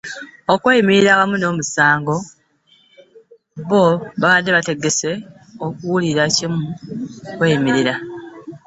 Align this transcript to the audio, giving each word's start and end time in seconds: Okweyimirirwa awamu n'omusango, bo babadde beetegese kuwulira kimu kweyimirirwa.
Okweyimirirwa 0.53 1.11
awamu 1.13 1.35
n'omusango, 1.37 2.15
bo 3.69 3.83
babadde 4.19 4.49
beetegese 4.55 5.09
kuwulira 5.59 6.23
kimu 6.35 6.63
kweyimirirwa. 7.37 7.93